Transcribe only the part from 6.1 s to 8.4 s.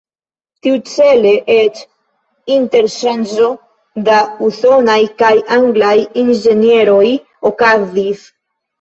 inĝenieroj okazis.